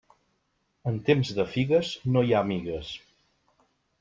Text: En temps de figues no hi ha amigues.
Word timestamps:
En 0.91 0.97
temps 1.09 1.33
de 1.41 1.45
figues 1.57 1.91
no 2.15 2.25
hi 2.29 2.33
ha 2.37 2.41
amigues. 2.47 2.93